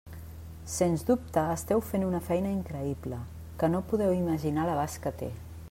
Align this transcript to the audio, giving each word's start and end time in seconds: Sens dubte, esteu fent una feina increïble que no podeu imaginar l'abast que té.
Sens 0.75 1.03
dubte, 1.09 1.43
esteu 1.57 1.83
fent 1.89 2.07
una 2.07 2.21
feina 2.29 2.55
increïble 2.55 3.19
que 3.61 3.73
no 3.75 3.83
podeu 3.93 4.17
imaginar 4.23 4.67
l'abast 4.71 5.03
que 5.05 5.17
té. 5.21 5.33